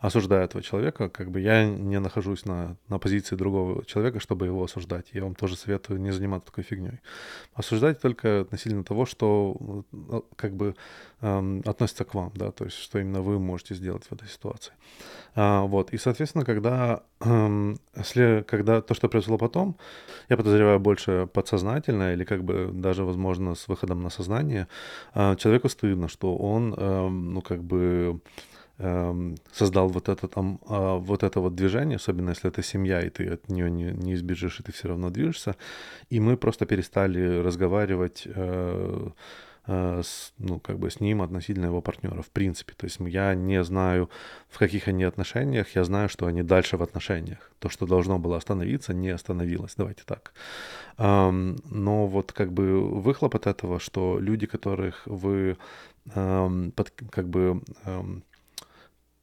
осуждаю 0.00 0.44
этого 0.44 0.62
человека. 0.62 1.08
Как 1.08 1.30
бы 1.30 1.40
я 1.40 1.64
не 1.64 1.98
нахожусь 2.00 2.44
на, 2.44 2.76
на 2.88 2.98
позиции 2.98 3.36
другого 3.36 3.84
человека, 3.84 4.20
чтобы 4.20 4.46
его 4.46 4.62
осуждать. 4.62 5.06
Я 5.12 5.24
вам 5.24 5.34
тоже 5.34 5.56
советую 5.56 6.00
не 6.00 6.07
заниматься 6.12 6.46
такой 6.46 6.64
фигней. 6.64 7.00
Осуждать 7.54 8.00
только 8.00 8.40
относительно 8.40 8.84
того, 8.84 9.06
что 9.06 9.84
э, 9.92 10.20
как 10.36 10.54
бы 10.54 10.74
э, 11.20 11.60
относится 11.64 12.04
к 12.04 12.14
вам, 12.14 12.32
да, 12.34 12.50
то 12.50 12.64
есть 12.64 12.76
что 12.76 12.98
именно 12.98 13.22
вы 13.22 13.38
можете 13.38 13.74
сделать 13.74 14.04
в 14.04 14.12
этой 14.12 14.28
ситуации. 14.28 14.72
А, 15.34 15.62
вот, 15.62 15.92
и, 15.92 15.98
соответственно, 15.98 16.44
когда, 16.44 17.02
э, 17.20 17.74
если, 17.96 18.44
когда 18.46 18.80
то, 18.80 18.94
что 18.94 19.08
произошло 19.08 19.38
потом, 19.38 19.76
я 20.28 20.36
подозреваю 20.36 20.80
больше 20.80 21.28
подсознательно 21.32 22.12
или 22.12 22.24
как 22.24 22.44
бы 22.44 22.70
даже, 22.72 23.04
возможно, 23.04 23.54
с 23.54 23.68
выходом 23.68 24.02
на 24.02 24.10
сознание, 24.10 24.68
э, 25.14 25.36
человеку 25.36 25.68
стыдно, 25.68 26.08
что 26.08 26.36
он, 26.36 26.74
э, 26.76 27.08
ну, 27.08 27.40
как 27.42 27.62
бы 27.62 27.78
Эм, 28.08 28.22
создал 28.78 29.88
вот 29.88 30.08
это 30.08 30.28
там 30.28 30.60
а, 30.68 30.96
вот 30.96 31.24
это 31.24 31.40
вот 31.40 31.56
движение, 31.56 31.96
особенно 31.96 32.30
если 32.30 32.48
это 32.48 32.62
семья 32.62 33.00
и 33.00 33.10
ты 33.10 33.26
от 33.26 33.48
нее 33.48 33.70
не, 33.70 33.90
не 33.90 34.14
избежишь 34.14 34.60
и 34.60 34.62
ты 34.62 34.72
все 34.72 34.88
равно 34.88 35.10
движешься, 35.10 35.56
и 36.10 36.20
мы 36.20 36.36
просто 36.36 36.64
перестали 36.64 37.40
разговаривать 37.40 38.22
э, 38.26 39.08
э, 39.66 40.02
с, 40.04 40.32
ну, 40.38 40.60
как 40.60 40.78
бы 40.78 40.92
с 40.92 41.00
ним 41.00 41.22
относительно 41.22 41.66
его 41.66 41.80
партнера, 41.80 42.22
в 42.22 42.30
принципе. 42.30 42.72
То 42.76 42.84
есть 42.84 43.00
я 43.00 43.34
не 43.34 43.64
знаю, 43.64 44.10
в 44.48 44.58
каких 44.58 44.86
они 44.86 45.02
отношениях, 45.02 45.74
я 45.74 45.82
знаю, 45.82 46.08
что 46.08 46.26
они 46.26 46.44
дальше 46.44 46.76
в 46.76 46.82
отношениях. 46.82 47.50
То, 47.58 47.68
что 47.70 47.84
должно 47.84 48.20
было 48.20 48.36
остановиться, 48.36 48.94
не 48.94 49.10
остановилось, 49.10 49.74
давайте 49.76 50.04
так. 50.04 50.32
Но 50.98 52.06
вот 52.06 52.32
как 52.32 52.52
бы 52.52 52.80
выхлоп 52.80 53.34
от 53.34 53.48
этого, 53.48 53.80
что 53.80 54.20
люди, 54.20 54.46
которых 54.46 55.02
вы 55.06 55.56
как 56.14 57.28
бы 57.28 57.60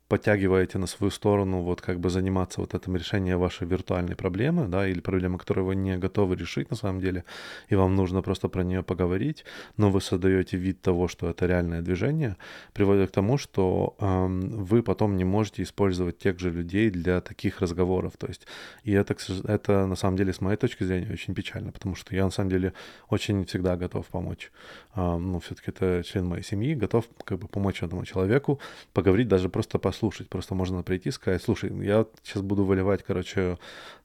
подтягиваете 0.08 0.78
на 0.78 0.88
свою 0.88 1.10
сторону 1.10 1.62
вот 1.62 1.82
как 1.82 2.00
бы 2.00 2.10
заниматься 2.10 2.62
вот 2.62 2.76
этим 2.76 2.96
решением 2.96 3.40
вашей 3.40 3.68
виртуальной 3.68 4.16
проблемы, 4.16 4.68
да, 4.68 4.88
или 4.88 5.00
проблемы, 5.00 5.40
которую 5.40 5.66
вы 5.66 5.76
не 5.76 5.98
готовы 5.98 6.36
решить 6.36 6.70
на 6.70 6.76
самом 6.76 7.02
деле, 7.02 7.24
и 7.70 7.76
вам 7.76 7.96
нужно 7.96 8.22
просто 8.22 8.48
про 8.48 8.64
нее 8.64 8.84
поговорить, 8.84 9.46
но 9.78 9.90
вы 9.90 10.02
создаете 10.02 10.58
вид 10.58 10.82
того, 10.82 11.08
что 11.08 11.30
это 11.30 11.48
реальное 11.48 11.82
движение, 11.82 12.38
приводит 12.74 13.10
к 13.10 13.14
тому, 13.14 13.38
что 13.38 13.96
эм, 14.00 14.64
вы 14.64 14.84
потом 14.84 15.18
не 15.18 15.24
можете 15.24 15.64
использовать 15.64 16.20
тех 16.20 16.40
же 16.40 16.52
людей 16.52 16.92
для 16.92 17.20
таких 17.22 17.62
разговоров, 17.62 18.14
то 18.18 18.28
есть, 18.28 18.46
и 18.84 18.92
это, 18.92 19.16
это 19.48 19.88
на 19.88 19.96
самом 19.96 20.18
деле 20.18 20.34
с 20.34 20.42
моей 20.42 20.58
точки 20.58 20.84
зрения 20.84 21.12
очень 21.12 21.34
печально, 21.34 21.72
потому 21.72 21.96
что 21.96 22.16
я 22.16 22.26
на 22.26 22.32
самом 22.32 22.52
деле 22.52 22.74
очень 23.10 23.44
всегда 23.46 23.76
готов 23.76 24.06
помочь, 24.08 24.52
эм, 24.96 25.32
ну, 25.32 25.40
все-таки 25.40 25.72
это 25.72 26.04
член 26.06 26.28
моей 26.28 26.44
семьи, 26.44 26.76
готов 26.76 27.06
как 27.24 27.40
бы 27.40 27.48
помочь 27.48 27.82
этому 27.82 28.06
человеку, 28.06 28.60
поговорить 28.94 29.28
даже 29.28 29.50
просто 29.50 29.80
по 29.80 29.95
послушать. 29.96 30.30
Просто 30.30 30.56
можно 30.56 30.84
прийти 30.84 31.10
и 31.10 31.12
сказать, 31.12 31.42
слушай, 31.42 31.72
я 31.86 32.06
сейчас 32.24 32.44
буду 32.44 32.66
выливать, 32.66 33.04
короче, 33.04 33.58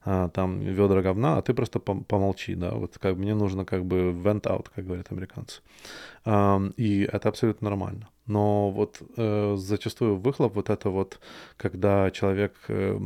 а, 0.05 0.29
там 0.29 0.59
ведра 0.59 1.01
говна, 1.01 1.37
а 1.37 1.41
ты 1.41 1.53
просто 1.53 1.79
помолчи, 1.79 2.55
да, 2.55 2.71
вот 2.71 2.97
как 2.97 3.17
мне 3.17 3.35
нужно 3.35 3.65
как 3.65 3.83
бы 3.83 4.11
vent 4.11 4.43
out, 4.43 4.67
как 4.75 4.85
говорят 4.85 5.11
американцы. 5.11 5.61
И 6.77 7.09
это 7.11 7.29
абсолютно 7.29 7.69
нормально. 7.69 8.07
Но 8.27 8.69
вот 8.71 9.01
э, 9.17 9.55
зачастую 9.57 10.17
выхлоп 10.17 10.55
вот 10.55 10.69
это 10.69 10.89
вот, 10.89 11.19
когда 11.57 12.11
человек 12.11 12.53
э, 12.67 12.99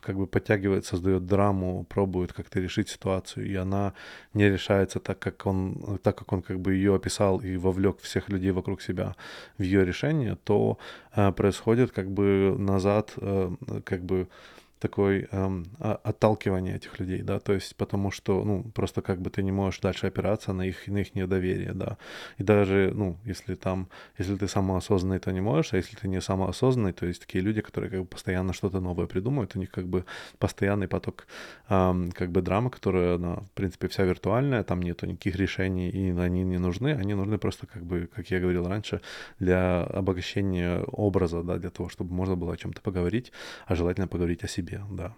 как 0.00 0.16
бы 0.16 0.26
подтягивает, 0.26 0.84
создает 0.84 1.26
драму, 1.26 1.84
пробует 1.88 2.32
как-то 2.32 2.60
решить 2.60 2.88
ситуацию, 2.88 3.46
и 3.46 3.54
она 3.54 3.94
не 4.34 4.48
решается 4.50 4.98
так, 4.98 5.18
как 5.18 5.46
он, 5.46 5.98
так 6.02 6.18
как 6.18 6.32
он 6.32 6.42
как 6.42 6.60
бы 6.60 6.74
ее 6.74 6.96
описал 6.96 7.38
и 7.38 7.56
вовлек 7.56 8.00
всех 8.00 8.28
людей 8.28 8.50
вокруг 8.50 8.82
себя 8.82 9.14
в 9.58 9.62
ее 9.62 9.84
решение, 9.84 10.36
то 10.44 10.78
э, 11.14 11.32
происходит 11.32 11.92
как 11.92 12.10
бы 12.10 12.56
назад, 12.58 13.12
э, 13.16 13.50
как 13.84 14.02
бы 14.02 14.28
такой 14.78 15.28
эм, 15.32 15.64
отталкивание 15.78 16.76
этих 16.76 17.00
людей, 17.00 17.22
да, 17.22 17.38
то 17.40 17.52
есть 17.52 17.76
потому 17.76 18.10
что, 18.10 18.44
ну, 18.44 18.64
просто 18.74 19.02
как 19.02 19.20
бы 19.20 19.30
ты 19.30 19.42
не 19.42 19.52
можешь 19.52 19.80
дальше 19.80 20.06
опираться 20.06 20.52
на 20.52 20.62
их, 20.62 20.86
на 20.88 20.98
их 20.98 21.14
недоверие, 21.14 21.72
да, 21.72 21.98
и 22.38 22.42
даже, 22.42 22.92
ну, 22.94 23.16
если 23.24 23.54
там, 23.54 23.88
если 24.18 24.36
ты 24.36 24.48
самоосознанный, 24.48 25.18
то 25.18 25.32
не 25.32 25.40
можешь, 25.40 25.72
а 25.72 25.76
если 25.76 25.96
ты 25.96 26.08
не 26.08 26.20
самоосознанный, 26.20 26.92
то 26.92 27.06
есть 27.06 27.20
такие 27.20 27.44
люди, 27.44 27.60
которые 27.60 27.90
как 27.90 28.00
бы 28.00 28.06
постоянно 28.06 28.52
что-то 28.52 28.80
новое 28.80 29.06
придумывают, 29.06 29.56
у 29.56 29.58
них 29.58 29.70
как 29.70 29.86
бы 29.86 30.04
постоянный 30.38 30.88
поток 30.88 31.26
эм, 31.68 32.12
как 32.12 32.30
бы 32.30 32.42
драмы, 32.42 32.70
которая, 32.70 33.16
она, 33.16 33.36
в 33.36 33.50
принципе, 33.54 33.88
вся 33.88 34.04
виртуальная, 34.04 34.62
там 34.62 34.82
нету 34.82 35.06
никаких 35.06 35.36
решений, 35.36 35.90
и 35.90 36.10
они 36.18 36.44
не 36.44 36.58
нужны, 36.58 36.94
они 37.00 37.14
нужны 37.14 37.38
просто 37.38 37.66
как 37.66 37.84
бы, 37.84 38.08
как 38.14 38.30
я 38.30 38.40
говорил 38.40 38.68
раньше, 38.68 39.00
для 39.40 39.84
обогащения 39.84 40.80
образа, 40.92 41.42
да, 41.42 41.56
для 41.56 41.70
того, 41.70 41.88
чтобы 41.88 42.14
можно 42.14 42.36
было 42.36 42.52
о 42.52 42.56
чем-то 42.56 42.80
поговорить, 42.80 43.32
а 43.66 43.74
желательно 43.74 44.08
поговорить 44.08 44.44
о 44.44 44.48
себе 44.48 44.67
себе, 44.68 44.82
да. 44.90 45.14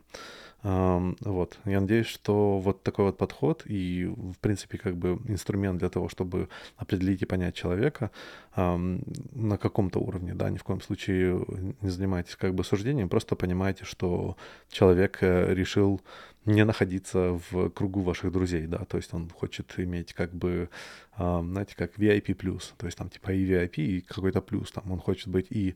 Вот. 0.63 1.59
Я 1.65 1.81
надеюсь, 1.81 2.07
что 2.07 2.59
вот 2.59 2.83
такой 2.83 3.07
вот 3.07 3.17
подход 3.17 3.63
и, 3.65 4.05
в 4.05 4.37
принципе, 4.41 4.77
как 4.77 4.95
бы 4.95 5.19
инструмент 5.27 5.79
для 5.79 5.89
того, 5.89 6.11
чтобы 6.11 6.49
определить 6.77 7.23
и 7.23 7.27
понять 7.27 7.55
человека 7.55 8.11
на 8.57 9.57
каком-то 9.57 10.01
уровне, 10.01 10.35
да, 10.35 10.51
ни 10.51 10.59
в 10.59 10.65
коем 10.65 10.83
случае 10.83 11.47
не 11.81 11.89
занимайтесь 11.89 12.37
как 12.37 12.55
бы 12.55 12.63
суждением, 12.65 13.09
просто 13.09 13.37
понимайте, 13.37 13.85
что 13.87 14.37
человек 14.69 15.23
э, 15.23 15.55
решил 15.55 16.03
не 16.45 16.65
находиться 16.65 17.41
в 17.51 17.71
кругу 17.71 18.01
ваших 18.01 18.33
друзей, 18.33 18.67
да, 18.67 18.85
то 18.85 18.99
есть 18.99 19.15
он 19.15 19.31
хочет 19.31 19.73
иметь 19.79 20.13
как 20.13 20.35
бы, 20.35 20.69
знаете, 21.17 21.75
как 21.77 21.99
VIP+, 21.99 22.35
то 22.77 22.87
есть 22.87 22.99
там 22.99 23.09
типа 23.09 23.33
и 23.33 23.47
VIP, 23.47 23.77
и 23.77 24.01
какой-то 24.01 24.43
плюс, 24.43 24.73
там 24.73 24.91
он 24.91 24.99
хочет 24.99 25.29
быть 25.29 25.47
и, 25.51 25.75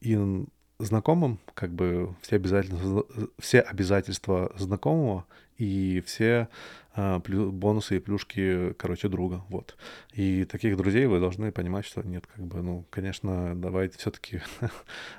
и 0.00 0.46
знакомым, 0.84 1.38
как 1.54 1.70
бы 1.70 2.14
все 2.22 2.36
обязательства, 2.36 3.06
все 3.38 3.60
обязательства 3.60 4.52
знакомого 4.56 5.24
и 5.58 6.02
все 6.04 6.48
а, 6.94 7.20
плю, 7.20 7.50
бонусы 7.52 7.96
и 7.96 8.00
плюшки, 8.00 8.74
короче, 8.74 9.08
друга, 9.08 9.42
вот. 9.48 9.76
И 10.12 10.44
таких 10.44 10.76
друзей 10.76 11.06
вы 11.06 11.20
должны 11.20 11.52
понимать, 11.52 11.86
что 11.86 12.02
нет, 12.02 12.26
как 12.26 12.44
бы, 12.44 12.62
ну, 12.62 12.84
конечно, 12.90 13.54
давайте 13.54 13.96
все-таки 13.98 14.40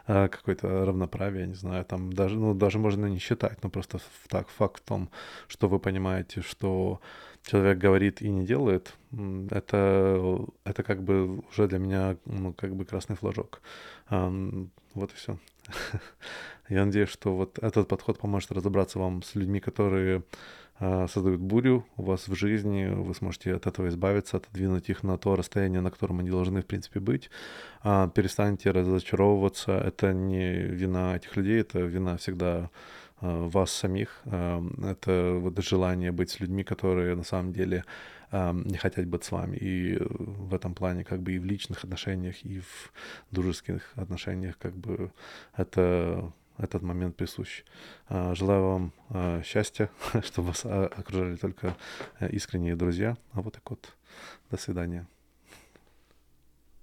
а, 0.05 0.27
какое-то 0.29 0.85
равноправие, 0.85 1.47
не 1.47 1.55
знаю, 1.55 1.85
там 1.85 2.13
даже, 2.13 2.37
ну, 2.37 2.53
даже 2.53 2.77
можно 2.77 3.07
не 3.07 3.17
считать, 3.17 3.63
но 3.63 3.69
просто 3.69 3.99
так 4.27 4.49
факт 4.49 4.81
в 4.83 4.87
том, 4.87 5.09
что 5.47 5.67
вы 5.67 5.79
понимаете, 5.79 6.41
что 6.41 7.01
человек 7.43 7.77
говорит 7.77 8.21
и 8.21 8.29
не 8.29 8.45
делает, 8.45 8.93
это, 9.49 10.45
это 10.63 10.83
как 10.83 11.03
бы 11.03 11.39
уже 11.49 11.67
для 11.67 11.79
меня, 11.79 12.17
ну, 12.25 12.53
как 12.53 12.75
бы 12.75 12.85
красный 12.85 13.15
флажок. 13.15 13.61
Вот 14.09 15.11
и 15.11 15.15
все. 15.15 15.37
Я 16.69 16.85
надеюсь, 16.85 17.09
что 17.09 17.35
вот 17.35 17.59
этот 17.59 17.87
подход 17.87 18.19
поможет 18.19 18.51
разобраться 18.51 18.99
вам 18.99 19.21
с 19.21 19.35
людьми, 19.35 19.59
которые 19.59 20.23
э, 20.79 21.07
создают 21.07 21.41
бурю 21.41 21.85
у 21.97 22.03
вас 22.03 22.27
в 22.27 22.35
жизни. 22.35 22.85
Вы 22.85 23.13
сможете 23.13 23.53
от 23.55 23.67
этого 23.67 23.89
избавиться, 23.89 24.37
отодвинуть 24.37 24.89
их 24.89 25.03
на 25.03 25.17
то 25.17 25.35
расстояние, 25.35 25.81
на 25.81 25.91
котором 25.91 26.19
они 26.19 26.29
должны, 26.29 26.61
в 26.61 26.65
принципе, 26.65 26.99
быть. 26.99 27.29
А, 27.81 28.07
перестаньте 28.09 28.71
разочаровываться. 28.71 29.73
Это 29.73 30.13
не 30.13 30.53
вина 30.53 31.15
этих 31.15 31.35
людей, 31.35 31.61
это 31.61 31.79
вина 31.79 32.17
всегда 32.17 32.69
вас 33.23 33.71
самих. 33.71 34.21
Э, 34.25 34.61
это 34.83 35.37
вот 35.39 35.57
желание 35.63 36.11
быть 36.11 36.31
с 36.31 36.39
людьми, 36.39 36.63
которые 36.63 37.15
на 37.15 37.23
самом 37.23 37.53
деле 37.53 37.83
не 38.65 38.77
хотят 38.77 39.05
быть 39.05 39.23
с 39.23 39.31
вами. 39.31 39.57
И 39.57 39.95
в 39.99 40.55
этом 40.55 40.73
плане 40.73 41.03
как 41.03 41.21
бы 41.21 41.33
и 41.33 41.39
в 41.39 41.45
личных 41.45 41.83
отношениях, 41.83 42.43
и 42.43 42.61
в 42.61 42.91
дружеских 43.29 43.91
отношениях 43.95 44.57
как 44.57 44.75
бы 44.75 45.11
это 45.55 46.33
этот 46.57 46.81
момент 46.81 47.15
присущ. 47.15 47.63
А, 48.07 48.33
желаю 48.33 48.63
вам 48.63 48.93
счастья, 49.43 49.89
чтобы 50.23 50.47
вас 50.47 50.65
окружали 50.65 51.35
только 51.35 51.75
э, 52.19 52.29
искренние 52.31 52.75
друзья. 52.75 53.17
А 53.33 53.41
вот 53.41 53.53
так 53.53 53.69
вот. 53.69 53.95
До 54.49 54.57
свидания. 54.57 55.05